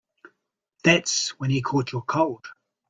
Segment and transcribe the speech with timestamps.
[0.83, 2.47] That's when he caught your cold.